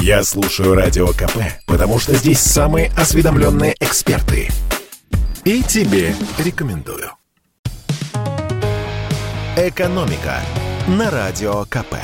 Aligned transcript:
Я 0.00 0.22
слушаю 0.22 0.74
Радио 0.74 1.08
КП, 1.08 1.38
потому 1.66 1.98
что 1.98 2.14
здесь 2.14 2.38
самые 2.38 2.90
осведомленные 2.96 3.74
эксперты. 3.80 4.48
И 5.44 5.62
тебе 5.62 6.14
рекомендую. 6.38 7.10
«Экономика» 9.56 10.40
на 10.86 11.10
Радио 11.10 11.64
КП. 11.64 11.96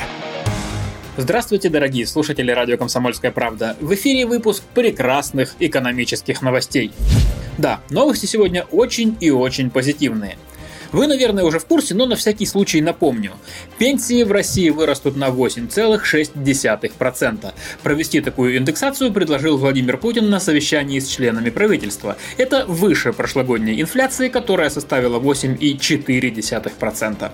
Здравствуйте, 1.17 1.69
дорогие 1.69 2.05
слушатели 2.05 2.51
радио 2.51 2.77
«Комсомольская 2.77 3.31
правда». 3.31 3.77
В 3.79 3.93
эфире 3.93 4.25
выпуск 4.25 4.63
прекрасных 4.73 5.55
экономических 5.59 6.41
новостей. 6.41 6.91
Да, 7.57 7.79
новости 7.89 8.25
сегодня 8.25 8.63
очень 8.71 9.15
и 9.21 9.31
очень 9.31 9.69
позитивные– 9.69 10.37
вы, 10.95 11.07
наверное, 11.07 11.43
уже 11.43 11.59
в 11.59 11.65
курсе, 11.65 11.93
но 11.93 12.05
на 12.05 12.15
всякий 12.15 12.45
случай 12.45 12.79
напомню. 12.81 13.33
Пенсии 13.77 14.23
в 14.23 14.31
России 14.31 14.69
вырастут 14.69 15.17
на 15.17 15.27
8,6%. 15.27 17.53
Провести 17.83 18.21
такую 18.21 18.57
индексацию 18.57 19.11
предложил 19.11 19.57
Владимир 19.57 19.97
Путин 19.97 20.29
на 20.29 20.39
совещании 20.39 20.99
с 20.99 21.07
членами 21.07 21.49
правительства. 21.49 22.15
Это 22.37 22.63
выше 22.65 23.11
прошлогодней 23.11 23.81
инфляции, 23.81 24.29
которая 24.29 24.69
составила 24.69 25.19
8,4%. 25.19 27.31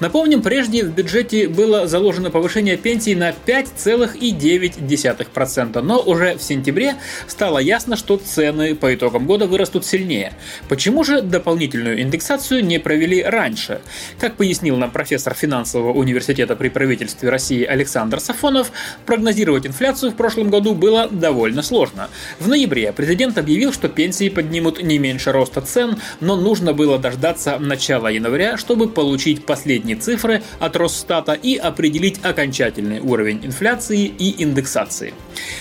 Напомним, 0.00 0.42
прежде 0.42 0.84
в 0.84 0.92
бюджете 0.92 1.46
было 1.46 1.86
заложено 1.86 2.32
повышение 2.32 2.76
пенсий 2.76 3.14
на 3.14 3.30
5,9%, 3.30 5.80
но 5.82 6.00
уже 6.00 6.36
в 6.36 6.42
сентябре 6.42 6.96
стало 7.28 7.58
ясно, 7.58 7.94
что 7.96 8.16
цены 8.16 8.74
по 8.74 8.92
итогам 8.92 9.26
года 9.26 9.46
вырастут 9.46 9.86
сильнее. 9.86 10.32
Почему 10.68 11.04
же 11.04 11.22
дополнительную 11.22 12.02
индексацию 12.02 12.64
не 12.64 12.80
провели 12.80 13.03
провели 13.04 13.22
раньше. 13.22 13.80
Как 14.18 14.36
пояснил 14.36 14.76
нам 14.76 14.90
профессор 14.90 15.34
финансового 15.34 15.92
университета 15.92 16.56
при 16.56 16.68
правительстве 16.68 17.28
России 17.28 17.62
Александр 17.64 18.18
Сафонов, 18.20 18.72
прогнозировать 19.04 19.66
инфляцию 19.66 20.12
в 20.12 20.16
прошлом 20.16 20.48
году 20.48 20.74
было 20.74 21.08
довольно 21.08 21.62
сложно. 21.62 22.08
В 22.40 22.48
ноябре 22.48 22.92
президент 22.92 23.36
объявил, 23.36 23.72
что 23.72 23.88
пенсии 23.88 24.30
поднимут 24.30 24.82
не 24.82 24.98
меньше 24.98 25.32
роста 25.32 25.60
цен, 25.60 25.98
но 26.20 26.36
нужно 26.36 26.72
было 26.72 26.98
дождаться 26.98 27.58
начала 27.58 28.08
января, 28.08 28.56
чтобы 28.56 28.88
получить 28.88 29.44
последние 29.44 29.96
цифры 29.96 30.42
от 30.58 30.76
Росстата 30.76 31.32
и 31.32 31.56
определить 31.56 32.24
окончательный 32.24 33.00
уровень 33.00 33.44
инфляции 33.44 34.06
и 34.06 34.42
индексации. 34.42 35.12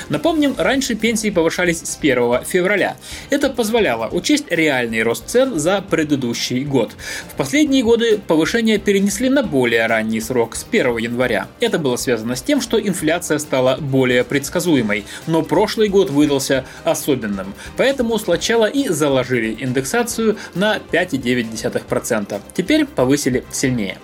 Напомним, 0.09 0.55
раньше 0.57 0.95
пенсии 0.95 1.29
повышались 1.29 1.79
с 1.79 1.97
1 1.97 2.45
февраля. 2.45 2.95
Это 3.29 3.49
позволяло 3.49 4.07
учесть 4.07 4.45
реальный 4.49 5.03
рост 5.03 5.27
цен 5.27 5.59
за 5.59 5.81
предыдущий 5.81 6.63
год. 6.63 6.91
В 7.33 7.35
последние 7.35 7.83
годы 7.83 8.19
повышение 8.19 8.77
перенесли 8.77 9.27
на 9.27 9.41
более 9.41 9.87
ранний 9.87 10.21
срок, 10.21 10.55
с 10.55 10.63
1 10.69 10.97
января. 10.97 11.47
Это 11.61 11.79
было 11.79 11.95
связано 11.95 12.35
с 12.35 12.43
тем, 12.43 12.61
что 12.61 12.79
инфляция 12.79 13.39
стала 13.39 13.77
более 13.77 14.23
предсказуемой, 14.23 15.03
но 15.25 15.41
прошлый 15.41 15.89
год 15.89 16.11
выдался 16.11 16.63
особенным. 16.83 17.55
Поэтому 17.75 18.19
сначала 18.19 18.67
и 18.67 18.87
заложили 18.87 19.57
индексацию 19.59 20.37
на 20.53 20.77
5,9%. 20.77 22.39
Теперь 22.53 22.85
повысили 22.85 23.43
сильнее. 23.51 23.97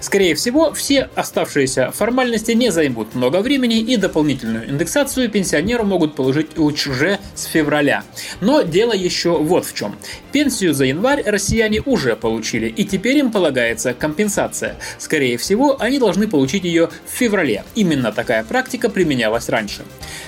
Скорее 0.00 0.34
всего, 0.34 0.72
все 0.72 1.08
оставшиеся 1.14 1.90
формальности 1.90 2.52
не 2.52 2.70
займут 2.70 3.14
много 3.14 3.40
времени 3.40 3.80
и 3.80 3.96
дополнительную 3.96 4.68
индексацию 4.70 5.28
пенсионеру 5.28 5.84
могут 5.84 6.14
положить 6.14 6.58
уже 6.58 7.18
с 7.34 7.44
февраля. 7.44 8.04
Но 8.40 8.62
дело 8.62 8.92
еще 8.92 9.36
вот 9.38 9.66
в 9.66 9.74
чем. 9.74 9.96
Пенсию 10.32 10.74
за 10.74 10.84
январь 10.84 11.22
россияне 11.24 11.80
уже 11.84 12.16
получили, 12.16 12.68
и 12.68 12.84
теперь 12.84 13.18
им 13.18 13.32
полагается 13.32 13.94
компенсация. 13.94 14.76
Скорее 14.98 15.38
всего, 15.38 15.80
они 15.80 15.98
должны 15.98 16.28
получить 16.28 16.64
ее 16.64 16.90
в 17.06 17.10
феврале. 17.10 17.64
Именно 17.74 18.12
такая 18.12 18.44
практика 18.44 18.88
применялась 18.88 19.48
раньше. 19.48 19.84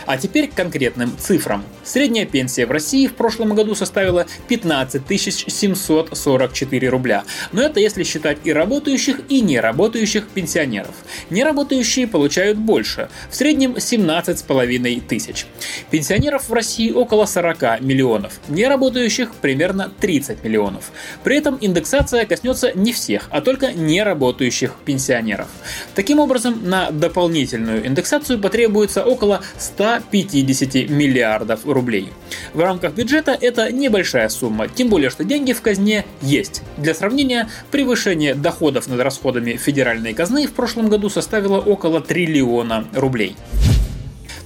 А 0.07 0.17
теперь 0.17 0.49
к 0.49 0.55
конкретным 0.55 1.17
цифрам. 1.19 1.65
Средняя 1.85 2.27
пенсия 2.27 2.67
в 2.67 2.71
России 2.71 3.07
в 3.07 3.15
прошлом 3.15 3.55
году 3.55 3.75
составила 3.75 4.27
15 4.49 5.03
744 5.11 6.89
рубля. 6.89 7.25
Но 7.53 7.63
это 7.63 7.81
если 7.81 8.05
считать 8.05 8.39
и 8.45 8.53
работающих, 8.53 9.21
и 9.31 9.41
неработающих 9.41 10.29
пенсионеров. 10.29 10.95
Неработающие 11.31 12.07
получают 12.07 12.59
больше, 12.59 13.09
в 13.31 13.37
среднем 13.37 13.75
17,5 13.75 15.01
тысяч. 15.07 15.47
Пенсионеров 15.91 16.49
в 16.49 16.53
России 16.53 16.91
около 16.91 17.27
40 17.27 17.81
миллионов, 17.81 18.41
неработающих 18.49 19.35
примерно 19.37 19.91
30 20.01 20.45
миллионов. 20.45 20.91
При 21.23 21.37
этом 21.37 21.57
индексация 21.61 22.27
коснется 22.27 22.73
не 22.75 22.93
всех, 22.93 23.29
а 23.31 23.41
только 23.41 23.73
неработающих 23.73 24.75
пенсионеров. 24.85 25.49
Таким 25.95 26.19
образом, 26.19 26.69
на 26.69 26.91
дополнительную 26.91 27.87
индексацию 27.87 28.41
потребуется 28.41 29.05
около 29.05 29.43
150 29.59 30.91
миллиардов 30.91 31.65
рублей. 31.65 32.09
В 32.53 32.61
рамках 32.61 32.95
бюджета 32.95 33.37
это 33.41 33.71
небольшая 33.71 34.29
сумма, 34.29 34.67
тем 34.67 34.89
более, 34.89 35.11
что 35.11 35.23
деньги 35.23 35.53
в 35.53 35.63
казне 35.63 36.05
есть. 36.21 36.63
Для 36.77 36.95
сравнения, 36.95 37.49
превышение 37.71 38.35
доходов 38.35 38.89
над 38.89 38.99
расходами 38.99 39.20
расходами 39.21 39.57
федеральной 39.57 40.15
казны 40.15 40.47
в 40.47 40.53
прошлом 40.55 40.89
году 40.89 41.11
составила 41.11 41.59
около 41.59 42.01
триллиона 42.01 42.87
рублей. 42.95 43.37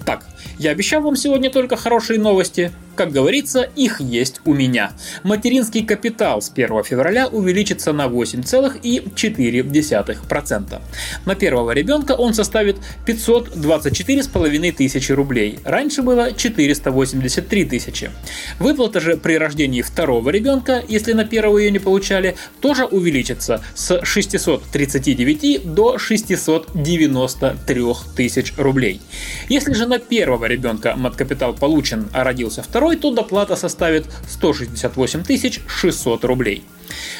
Так, 0.04 0.26
я 0.58 0.72
обещал 0.72 1.00
вам 1.00 1.14
сегодня 1.14 1.48
только 1.48 1.76
хорошие 1.76 2.18
новости. 2.18 2.72
Как 2.96 3.10
говорится, 3.10 3.62
их 3.62 4.00
есть 4.00 4.40
у 4.44 4.54
меня. 4.54 4.92
Материнский 5.24 5.84
капитал 5.84 6.40
с 6.40 6.50
1 6.50 6.84
февраля 6.84 7.26
увеличится 7.28 7.92
на 7.92 8.06
8,4%. 8.06 10.80
На 11.26 11.34
первого 11.34 11.72
ребенка 11.72 12.12
он 12.12 12.32
составит 12.34 12.76
524,5 13.06 14.72
тысячи 14.72 15.12
рублей. 15.12 15.58
Раньше 15.64 16.02
было 16.02 16.32
483 16.32 17.64
тысячи. 17.64 18.10
Выплата 18.58 19.00
же 19.00 19.16
при 19.16 19.38
рождении 19.38 19.80
второго 19.82 20.30
ребенка, 20.30 20.82
если 20.86 21.12
на 21.12 21.24
первого 21.24 21.58
ее 21.58 21.70
не 21.70 21.80
получали, 21.80 22.36
тоже 22.60 22.84
увеличится 22.84 23.62
с 23.74 24.04
639 24.04 25.74
до 25.74 25.98
693 25.98 27.84
тысяч 28.16 28.54
рублей. 28.56 29.00
Если 29.48 29.72
же 29.72 29.86
на 29.86 29.98
первого 29.98 30.44
ребенка 30.46 30.94
маткапитал 30.96 31.54
получен, 31.54 32.08
а 32.12 32.24
родился 32.24 32.62
второй, 32.62 32.83
второй, 32.84 32.96
то 32.96 33.10
доплата 33.10 33.56
составит 33.56 34.04
168 34.28 35.24
600 35.66 36.24
рублей. 36.24 36.64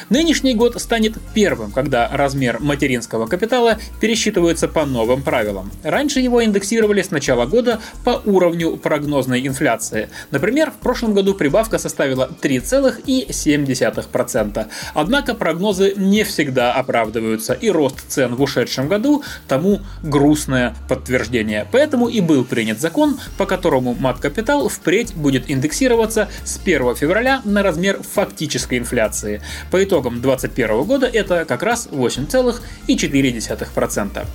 Нынешний 0.09 0.53
год 0.53 0.81
станет 0.81 1.13
первым, 1.33 1.71
когда 1.71 2.09
размер 2.11 2.59
материнского 2.59 3.27
капитала 3.27 3.77
пересчитывается 3.99 4.67
по 4.67 4.85
новым 4.85 5.23
правилам. 5.23 5.71
Раньше 5.83 6.19
его 6.19 6.43
индексировали 6.43 7.01
с 7.01 7.09
начала 7.11 7.45
года 7.45 7.79
по 8.03 8.21
уровню 8.25 8.75
прогнозной 8.77 9.47
инфляции. 9.47 10.09
Например, 10.31 10.71
в 10.71 10.75
прошлом 10.75 11.13
году 11.13 11.33
прибавка 11.33 11.79
составила 11.79 12.29
3,7%. 12.41 14.67
Однако 14.93 15.33
прогнозы 15.33 15.93
не 15.95 16.23
всегда 16.23 16.73
оправдываются, 16.73 17.53
и 17.53 17.69
рост 17.69 18.01
цен 18.07 18.35
в 18.35 18.41
ушедшем 18.41 18.87
году 18.87 19.23
тому 19.47 19.81
грустное 20.03 20.75
подтверждение. 20.87 21.67
Поэтому 21.71 22.07
и 22.07 22.21
был 22.21 22.45
принят 22.45 22.79
закон, 22.79 23.19
по 23.37 23.45
которому 23.45 23.95
мат-капитал 23.99 24.69
впредь 24.69 25.13
будет 25.15 25.49
индексироваться 25.49 26.29
с 26.43 26.59
1 26.63 26.95
февраля 26.95 27.41
на 27.43 27.63
размер 27.63 28.01
фактической 28.03 28.77
инфляции. 28.77 29.41
По 29.71 29.83
итогам 29.83 30.21
2021 30.21 30.83
года 30.83 31.07
это 31.07 31.45
как 31.45 31.63
раз 31.63 31.87
8,4%. 31.91 34.27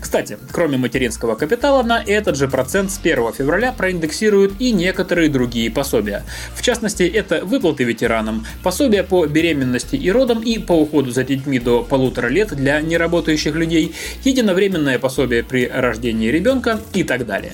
Кстати, 0.00 0.38
кроме 0.52 0.78
материнского 0.78 1.34
капитала, 1.34 1.82
на 1.82 2.02
этот 2.02 2.36
же 2.36 2.48
процент 2.48 2.90
с 2.90 2.98
1 2.98 3.32
февраля 3.32 3.72
проиндексируют 3.72 4.54
и 4.58 4.72
некоторые 4.72 5.28
другие 5.28 5.70
пособия. 5.70 6.24
В 6.54 6.62
частности, 6.62 7.02
это 7.02 7.44
выплаты 7.44 7.84
ветеранам, 7.84 8.46
пособия 8.62 9.02
по 9.02 9.26
беременности 9.26 9.96
и 9.96 10.10
родам 10.10 10.42
и 10.42 10.58
по 10.58 10.72
уходу 10.72 11.10
за 11.10 11.24
детьми 11.24 11.58
до 11.58 11.82
полутора 11.82 12.28
лет 12.28 12.54
для 12.54 12.80
неработающих 12.80 13.54
людей, 13.54 13.94
единовременное 14.24 14.98
пособие 14.98 15.42
при 15.42 15.68
рождении 15.68 16.28
ребенка 16.28 16.80
и 16.94 17.04
так 17.04 17.26
далее. 17.26 17.52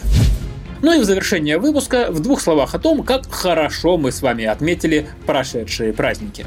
Ну 0.84 0.92
и 0.92 0.98
в 1.01 1.04
завершение 1.04 1.57
выпуска 1.57 2.09
в 2.10 2.21
двух 2.21 2.42
словах 2.42 2.75
о 2.75 2.78
том, 2.78 3.04
как 3.04 3.22
хорошо 3.33 3.97
мы 3.97 4.13
с 4.13 4.21
вами 4.21 4.45
отметили 4.45 5.07
прошедшие 5.25 5.95
праздники. 5.95 6.45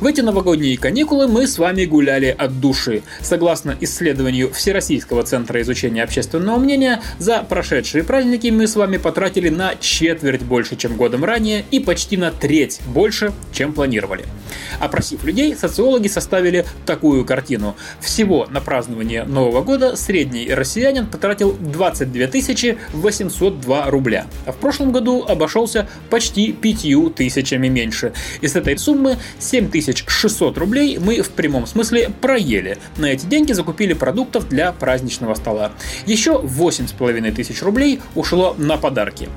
В 0.00 0.06
эти 0.06 0.20
новогодние 0.20 0.76
каникулы 0.76 1.28
мы 1.28 1.46
с 1.46 1.58
вами 1.58 1.84
гуляли 1.84 2.34
от 2.36 2.58
души. 2.58 3.02
Согласно 3.20 3.76
исследованию 3.80 4.52
Всероссийского 4.52 5.22
центра 5.22 5.62
изучения 5.62 6.02
общественного 6.02 6.58
мнения, 6.58 7.00
за 7.20 7.44
прошедшие 7.44 8.02
праздники 8.02 8.48
мы 8.48 8.66
с 8.66 8.74
вами 8.74 8.96
потратили 8.96 9.48
на 9.48 9.76
четверть 9.76 10.42
больше, 10.42 10.74
чем 10.74 10.96
годом 10.96 11.24
ранее, 11.24 11.64
и 11.70 11.78
почти 11.78 12.16
на 12.16 12.32
треть 12.32 12.80
больше, 12.84 13.32
чем 13.52 13.72
планировали. 13.72 14.24
Опросив 14.80 15.22
людей, 15.22 15.54
социологи 15.54 16.08
составили 16.08 16.66
такую 16.84 17.24
картину. 17.24 17.76
Всего 18.00 18.46
на 18.50 18.60
празднование 18.60 19.22
Нового 19.22 19.62
года 19.62 19.94
средний 19.94 20.52
россиянин 20.52 21.06
потратил 21.06 21.52
22 21.52 22.26
820 22.92 23.67
2 23.68 23.90
рубля. 23.90 24.26
А 24.46 24.52
в 24.52 24.56
прошлом 24.56 24.92
году 24.92 25.26
обошелся 25.28 25.86
почти 26.08 26.52
5 26.52 27.14
тысячами 27.14 27.68
меньше. 27.68 28.14
И 28.40 28.48
с 28.48 28.56
этой 28.56 28.78
суммы 28.78 29.18
7600 29.38 30.56
рублей 30.56 30.98
мы 30.98 31.20
в 31.20 31.28
прямом 31.28 31.66
смысле 31.66 32.10
проели. 32.22 32.78
На 32.96 33.06
эти 33.06 33.26
деньги 33.26 33.52
закупили 33.52 33.92
продуктов 33.92 34.48
для 34.48 34.72
праздничного 34.72 35.34
стола. 35.34 35.72
Еще 36.06 36.40
8,5 36.42 37.30
тысяч 37.32 37.62
рублей 37.62 38.00
ушло 38.14 38.54
на 38.56 38.78
подарки. 38.78 39.28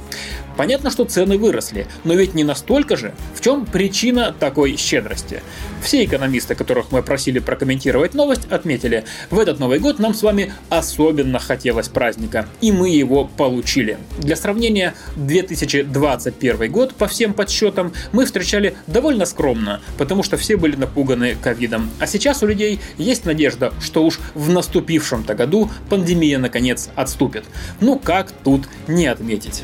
Понятно, 0.58 0.92
что 0.92 1.06
цены 1.06 1.38
выросли, 1.38 1.88
но 2.04 2.14
ведь 2.14 2.34
не 2.34 2.44
настолько 2.44 2.96
же. 2.96 3.14
В 3.34 3.42
чем 3.42 3.66
причина 3.66 4.36
такой 4.38 4.76
щедрости? 4.78 5.42
Все 5.82 6.04
экономисты, 6.04 6.56
которых 6.56 6.92
мы 6.92 7.02
просили 7.02 7.40
прокомментировать 7.40 8.14
новость, 8.14 8.52
отметили, 8.52 9.06
в 9.30 9.40
этот 9.40 9.60
Новый 9.60 9.80
год 9.80 10.00
нам 10.00 10.14
с 10.14 10.24
вами 10.24 10.54
особенно 10.70 11.40
хотелось 11.40 11.88
праздника, 11.88 12.48
и 12.62 12.72
мы 12.72 12.90
его 12.90 13.26
получили. 13.26 13.98
Для 14.20 14.36
сравнения, 14.36 14.94
2021 15.16 16.72
год, 16.72 16.94
по 16.96 17.08
всем 17.08 17.34
подсчетам, 17.34 17.94
мы 18.12 18.26
встречали 18.26 18.76
довольно 18.88 19.26
скромно, 19.26 19.82
потому 19.98 20.24
что 20.24 20.38
все 20.38 20.58
были 20.58 20.76
напуганы 20.76 21.36
ковидом. 21.42 21.90
А 22.00 22.08
сейчас 22.08 22.44
у 22.44 22.48
людей 22.48 22.80
есть 22.98 23.26
надежда, 23.26 23.74
что 23.82 24.04
уж 24.04 24.20
в 24.34 24.50
наступившем-то 24.50 25.34
году 25.34 25.70
пандемия 25.90 26.38
наконец 26.38 26.90
отступит. 26.96 27.46
Ну 27.80 27.98
как 27.98 28.32
тут 28.32 28.68
не 28.88 29.08
отметить? 29.08 29.64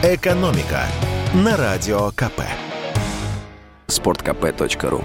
Экономика 0.00 0.82
на 1.34 1.56
радио 1.56 2.12
КП. 2.12 2.42
Спорткп.ру 3.88 5.04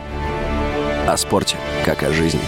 О 1.08 1.18
спорте, 1.18 1.58
как 1.84 2.04
о 2.04 2.12
жизни. 2.12 2.40